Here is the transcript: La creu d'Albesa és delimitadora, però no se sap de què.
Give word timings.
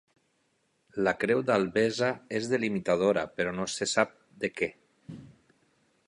La 1.07 1.11
creu 1.23 1.41
d'Albesa 1.49 2.09
és 2.39 2.49
delimitadora, 2.53 3.25
però 3.41 3.53
no 3.57 3.67
se 3.73 3.89
sap 3.91 4.15
de 4.45 4.51
què. 4.55 4.71